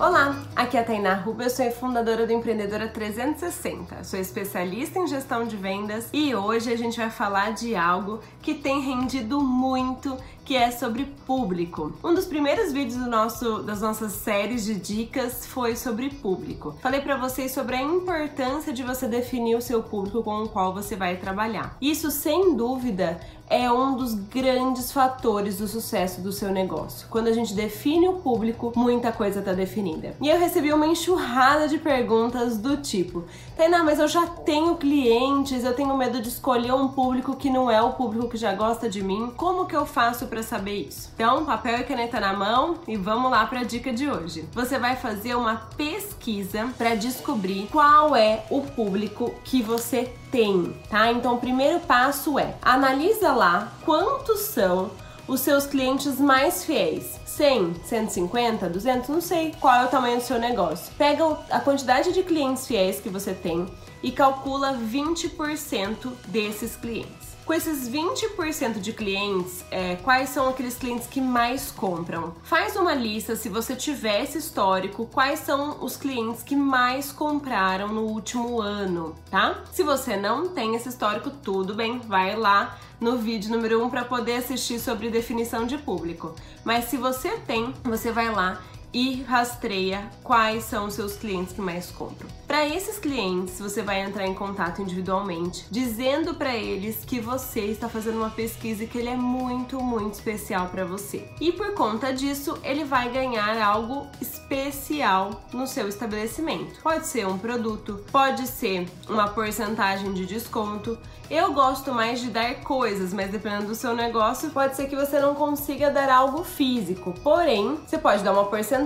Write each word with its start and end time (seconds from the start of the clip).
Olá, 0.00 0.34
aqui 0.56 0.78
é 0.78 0.80
a 0.80 0.84
Tainá 0.84 1.12
Ruba, 1.12 1.42
eu 1.42 1.50
sou 1.50 1.70
fundadora 1.72 2.26
do 2.26 2.32
Empreendedora 2.32 2.88
360. 2.88 4.02
Sou 4.02 4.18
especialista 4.18 4.98
em 4.98 5.06
gestão 5.06 5.46
de 5.46 5.58
vendas 5.58 6.08
e 6.10 6.34
hoje 6.34 6.72
a 6.72 6.76
gente 6.76 6.96
vai 6.96 7.10
falar 7.10 7.52
de 7.52 7.76
algo 7.76 8.20
que 8.40 8.54
tem 8.54 8.80
rendido 8.80 9.42
muito, 9.42 10.16
que 10.42 10.56
é 10.56 10.70
sobre 10.70 11.04
público. 11.26 11.92
Um 12.02 12.14
dos 12.14 12.24
primeiros 12.24 12.72
vídeos 12.72 12.96
do 12.96 13.10
nosso, 13.10 13.62
das 13.62 13.82
nossas 13.82 14.12
séries 14.12 14.64
de 14.64 14.74
dicas 14.74 15.44
foi 15.44 15.76
sobre 15.76 16.08
público. 16.08 16.74
Falei 16.80 17.02
para 17.02 17.18
vocês 17.18 17.52
sobre 17.52 17.76
a 17.76 17.82
importância 17.82 18.72
de 18.72 18.82
você 18.82 19.06
definir 19.06 19.54
o 19.54 19.60
seu 19.60 19.82
público 19.82 20.22
com 20.22 20.44
o 20.44 20.48
qual 20.48 20.72
você 20.72 20.96
vai 20.96 21.18
trabalhar. 21.18 21.76
Isso, 21.78 22.10
sem 22.10 22.56
dúvida, 22.56 23.20
é 23.50 23.70
um 23.70 23.96
dos 23.96 24.14
grandes 24.14 24.92
fatores 24.92 25.58
do 25.58 25.66
sucesso 25.66 26.20
do 26.20 26.30
seu 26.30 26.52
negócio. 26.52 27.08
Quando 27.10 27.26
a 27.26 27.32
gente 27.32 27.52
define 27.52 28.08
o 28.08 28.14
público, 28.14 28.72
muita 28.76 29.10
coisa 29.10 29.40
está 29.40 29.52
definida. 29.52 30.14
E 30.20 30.28
eu 30.28 30.38
recebi 30.38 30.72
uma 30.72 30.86
enxurrada 30.86 31.66
de 31.66 31.76
perguntas 31.76 32.56
do 32.56 32.76
tipo: 32.76 33.24
Tainá, 33.56 33.82
mas 33.82 33.98
eu 33.98 34.06
já 34.06 34.24
tenho 34.26 34.76
clientes, 34.76 35.64
eu 35.64 35.74
tenho 35.74 35.96
medo 35.96 36.22
de 36.22 36.28
escolher 36.28 36.72
um 36.72 36.88
público 36.88 37.34
que 37.34 37.50
não 37.50 37.68
é 37.68 37.82
o 37.82 37.92
público 37.94 38.28
que 38.28 38.36
já 38.36 38.54
gosta 38.54 38.88
de 38.88 39.02
mim. 39.02 39.32
Como 39.36 39.66
que 39.66 39.74
eu 39.74 39.84
faço 39.84 40.26
para 40.26 40.42
saber 40.44 40.86
isso? 40.86 41.10
Então, 41.14 41.44
papel 41.44 41.80
e 41.80 41.84
caneta 41.84 42.20
na 42.20 42.32
mão 42.32 42.76
e 42.86 42.96
vamos 42.96 43.30
lá 43.32 43.44
para 43.46 43.60
a 43.60 43.64
dica 43.64 43.92
de 43.92 44.08
hoje. 44.08 44.48
Você 44.52 44.78
vai 44.78 44.94
fazer 44.94 45.34
uma 45.34 45.56
pesquisa 45.76 46.68
para 46.78 46.94
descobrir 46.94 47.68
qual 47.72 48.14
é 48.14 48.44
o 48.48 48.60
público 48.60 49.34
que 49.42 49.60
você 49.60 50.12
tem, 50.30 50.72
tá? 50.88 51.10
Então, 51.10 51.34
o 51.34 51.38
primeiro 51.38 51.80
passo 51.80 52.38
é 52.38 52.54
analisa 52.62 53.32
lá 53.40 53.72
quantos 53.86 54.40
são 54.40 54.90
os 55.26 55.40
seus 55.40 55.64
clientes 55.64 56.20
mais 56.20 56.62
fiéis. 56.62 57.18
100, 57.24 57.84
150, 57.84 58.68
200, 58.68 59.08
não 59.08 59.20
sei 59.22 59.54
qual 59.58 59.74
é 59.76 59.84
o 59.86 59.88
tamanho 59.88 60.18
do 60.18 60.22
seu 60.22 60.38
negócio. 60.38 60.92
Pega 60.98 61.24
a 61.48 61.58
quantidade 61.58 62.12
de 62.12 62.22
clientes 62.22 62.66
fiéis 62.66 63.00
que 63.00 63.08
você 63.08 63.32
tem 63.32 63.66
e 64.02 64.12
calcula 64.12 64.74
20% 64.74 66.12
desses 66.28 66.76
clientes. 66.76 67.29
Com 67.50 67.54
esses 67.54 67.88
20% 67.88 68.78
de 68.78 68.92
clientes, 68.92 69.64
é, 69.72 69.96
quais 69.96 70.28
são 70.28 70.48
aqueles 70.48 70.76
clientes 70.76 71.08
que 71.08 71.20
mais 71.20 71.72
compram? 71.72 72.32
Faz 72.44 72.76
uma 72.76 72.94
lista, 72.94 73.34
se 73.34 73.48
você 73.48 73.74
tiver 73.74 74.22
esse 74.22 74.38
histórico, 74.38 75.04
quais 75.06 75.40
são 75.40 75.84
os 75.84 75.96
clientes 75.96 76.44
que 76.44 76.54
mais 76.54 77.10
compraram 77.10 77.88
no 77.88 78.02
último 78.02 78.60
ano, 78.60 79.16
tá? 79.28 79.64
Se 79.72 79.82
você 79.82 80.16
não 80.16 80.50
tem 80.50 80.76
esse 80.76 80.88
histórico, 80.88 81.28
tudo 81.28 81.74
bem, 81.74 81.98
vai 81.98 82.36
lá 82.36 82.78
no 83.00 83.18
vídeo 83.18 83.50
número 83.50 83.80
1 83.80 83.84
um 83.84 83.90
para 83.90 84.04
poder 84.04 84.36
assistir 84.36 84.78
sobre 84.78 85.10
definição 85.10 85.66
de 85.66 85.76
público. 85.76 86.36
Mas 86.62 86.84
se 86.84 86.96
você 86.96 87.30
tem, 87.30 87.74
você 87.82 88.12
vai 88.12 88.30
lá 88.32 88.62
e 88.92 89.22
rastreia 89.22 90.08
quais 90.22 90.64
são 90.64 90.86
os 90.86 90.94
seus 90.94 91.14
clientes 91.14 91.52
que 91.52 91.60
mais 91.60 91.90
compram. 91.90 92.28
Para 92.46 92.66
esses 92.66 92.98
clientes, 92.98 93.60
você 93.60 93.80
vai 93.80 94.00
entrar 94.02 94.26
em 94.26 94.34
contato 94.34 94.82
individualmente, 94.82 95.64
dizendo 95.70 96.34
para 96.34 96.56
eles 96.56 97.04
que 97.04 97.20
você 97.20 97.60
está 97.60 97.88
fazendo 97.88 98.18
uma 98.18 98.30
pesquisa 98.30 98.82
e 98.82 98.86
que 98.88 98.98
ele 98.98 99.08
é 99.08 99.16
muito, 99.16 99.80
muito 99.80 100.14
especial 100.14 100.66
para 100.66 100.84
você. 100.84 101.28
E 101.40 101.52
por 101.52 101.74
conta 101.74 102.12
disso, 102.12 102.58
ele 102.64 102.84
vai 102.84 103.08
ganhar 103.10 103.56
algo 103.62 104.08
especial 104.20 105.42
no 105.52 105.66
seu 105.66 105.88
estabelecimento. 105.88 106.80
Pode 106.82 107.06
ser 107.06 107.26
um 107.26 107.38
produto, 107.38 108.04
pode 108.10 108.46
ser 108.48 108.88
uma 109.08 109.28
porcentagem 109.28 110.12
de 110.12 110.26
desconto. 110.26 110.98
Eu 111.30 111.52
gosto 111.52 111.92
mais 111.92 112.20
de 112.20 112.30
dar 112.30 112.56
coisas, 112.56 113.12
mas 113.12 113.30
dependendo 113.30 113.68
do 113.68 113.74
seu 113.76 113.94
negócio, 113.94 114.50
pode 114.50 114.74
ser 114.74 114.88
que 114.88 114.96
você 114.96 115.20
não 115.20 115.36
consiga 115.36 115.88
dar 115.88 116.10
algo 116.10 116.42
físico. 116.42 117.14
Porém, 117.22 117.78
você 117.86 117.96
pode 117.96 118.24
dar 118.24 118.32
uma 118.32 118.46
porcentagem, 118.46 118.79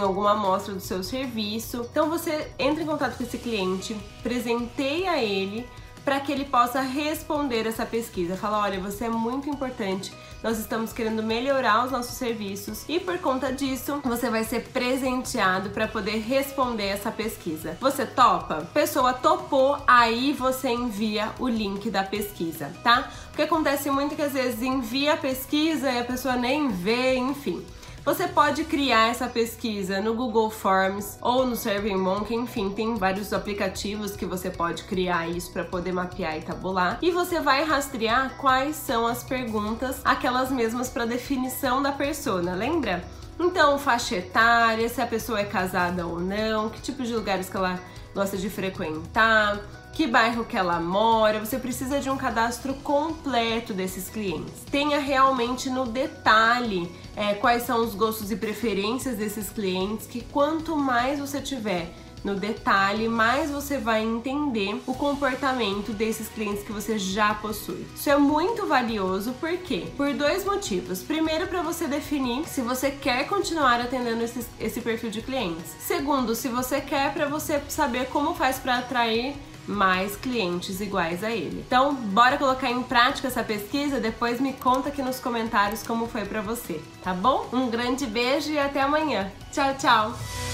alguma 0.00 0.32
amostra 0.32 0.74
do 0.74 0.80
seu 0.80 1.02
serviço. 1.02 1.86
Então 1.90 2.08
você 2.08 2.52
entra 2.58 2.82
em 2.82 2.86
contato 2.86 3.16
com 3.16 3.24
esse 3.24 3.38
cliente, 3.38 3.96
presenteia 4.22 5.22
ele 5.22 5.66
para 6.04 6.20
que 6.20 6.32
ele 6.32 6.44
possa 6.44 6.80
responder 6.80 7.66
essa 7.66 7.86
pesquisa. 7.86 8.36
Fala, 8.36 8.58
olha, 8.58 8.80
você 8.80 9.04
é 9.04 9.08
muito 9.08 9.48
importante. 9.48 10.12
Nós 10.42 10.58
estamos 10.58 10.92
querendo 10.92 11.22
melhorar 11.22 11.84
os 11.84 11.92
nossos 11.92 12.16
serviços 12.16 12.84
e 12.88 12.98
por 12.98 13.16
conta 13.18 13.52
disso, 13.52 14.00
você 14.04 14.28
vai 14.28 14.42
ser 14.42 14.64
presenteado 14.70 15.70
para 15.70 15.86
poder 15.86 16.18
responder 16.18 16.86
essa 16.86 17.12
pesquisa. 17.12 17.76
Você 17.80 18.04
topa? 18.04 18.68
Pessoa 18.74 19.12
topou, 19.12 19.78
aí 19.86 20.32
você 20.32 20.70
envia 20.70 21.30
o 21.38 21.46
link 21.48 21.88
da 21.90 22.02
pesquisa, 22.02 22.72
tá? 22.82 23.08
Porque 23.28 23.42
acontece 23.42 23.88
muito 23.90 24.16
que 24.16 24.22
às 24.22 24.32
vezes 24.32 24.60
envia 24.60 25.14
a 25.14 25.16
pesquisa 25.16 25.90
e 25.90 26.00
a 26.00 26.04
pessoa 26.04 26.34
nem 26.34 26.68
vê, 26.68 27.16
enfim. 27.16 27.64
Você 28.04 28.26
pode 28.26 28.64
criar 28.64 29.10
essa 29.10 29.28
pesquisa 29.28 30.00
no 30.00 30.12
Google 30.12 30.50
Forms 30.50 31.18
ou 31.22 31.46
no 31.46 31.54
SurveyMonkey, 31.54 32.34
enfim, 32.34 32.68
tem 32.68 32.96
vários 32.96 33.32
aplicativos 33.32 34.16
que 34.16 34.26
você 34.26 34.50
pode 34.50 34.82
criar 34.84 35.28
isso 35.28 35.52
para 35.52 35.62
poder 35.62 35.92
mapear 35.92 36.36
e 36.36 36.42
tabular. 36.42 36.98
E 37.00 37.12
você 37.12 37.38
vai 37.38 37.62
rastrear 37.62 38.34
quais 38.38 38.74
são 38.74 39.06
as 39.06 39.22
perguntas, 39.22 40.00
aquelas 40.04 40.50
mesmas 40.50 40.88
para 40.88 41.04
definição 41.04 41.80
da 41.80 41.92
persona, 41.92 42.56
lembra? 42.56 43.04
Então, 43.38 43.78
faixa 43.78 44.16
etária, 44.16 44.88
se 44.88 45.00
a 45.00 45.06
pessoa 45.06 45.38
é 45.38 45.44
casada 45.44 46.04
ou 46.04 46.18
não, 46.18 46.70
que 46.70 46.82
tipo 46.82 47.04
de 47.04 47.14
lugares 47.14 47.48
que 47.48 47.56
ela 47.56 47.78
gosta 48.12 48.36
de 48.36 48.50
frequentar, 48.50 49.60
que 49.92 50.06
bairro 50.06 50.44
que 50.44 50.56
ela 50.56 50.80
mora, 50.80 51.38
você 51.38 51.58
precisa 51.58 52.00
de 52.00 52.08
um 52.08 52.16
cadastro 52.16 52.74
completo 52.74 53.74
desses 53.74 54.08
clientes. 54.08 54.64
Tenha 54.70 54.98
realmente 54.98 55.68
no 55.68 55.86
detalhe 55.86 56.90
é, 57.14 57.34
quais 57.34 57.64
são 57.64 57.84
os 57.84 57.94
gostos 57.94 58.30
e 58.30 58.36
preferências 58.36 59.18
desses 59.18 59.50
clientes, 59.50 60.06
que 60.06 60.22
quanto 60.22 60.76
mais 60.76 61.20
você 61.20 61.40
tiver 61.40 61.92
no 62.24 62.36
detalhe, 62.36 63.08
mais 63.08 63.50
você 63.50 63.78
vai 63.78 64.02
entender 64.02 64.80
o 64.86 64.94
comportamento 64.94 65.92
desses 65.92 66.28
clientes 66.28 66.62
que 66.62 66.72
você 66.72 66.98
já 66.98 67.34
possui. 67.34 67.84
Isso 67.94 68.08
é 68.08 68.16
muito 68.16 68.66
valioso, 68.66 69.32
por 69.34 69.56
quê? 69.58 69.86
Por 69.96 70.14
dois 70.14 70.44
motivos. 70.44 71.02
Primeiro, 71.02 71.48
para 71.48 71.62
você 71.62 71.86
definir 71.86 72.46
se 72.46 72.60
você 72.60 72.90
quer 72.90 73.26
continuar 73.26 73.80
atendendo 73.80 74.22
esse, 74.22 74.46
esse 74.60 74.80
perfil 74.80 75.10
de 75.10 75.20
clientes. 75.20 75.74
Segundo, 75.80 76.34
se 76.34 76.48
você 76.48 76.80
quer, 76.80 77.12
para 77.12 77.26
você 77.26 77.60
saber 77.68 78.06
como 78.06 78.34
faz 78.34 78.58
para 78.58 78.78
atrair 78.78 79.34
mais 79.66 80.16
clientes 80.16 80.80
iguais 80.80 81.22
a 81.22 81.30
ele. 81.30 81.64
Então, 81.66 81.94
bora 81.94 82.36
colocar 82.36 82.70
em 82.70 82.82
prática 82.82 83.28
essa 83.28 83.42
pesquisa? 83.42 84.00
Depois 84.00 84.40
me 84.40 84.52
conta 84.52 84.88
aqui 84.88 85.02
nos 85.02 85.20
comentários 85.20 85.82
como 85.82 86.08
foi 86.08 86.24
para 86.24 86.40
você, 86.40 86.80
tá 87.02 87.12
bom? 87.12 87.48
Um 87.52 87.70
grande 87.70 88.06
beijo 88.06 88.50
e 88.50 88.58
até 88.58 88.80
amanhã. 88.80 89.30
Tchau, 89.52 89.74
tchau! 89.78 90.51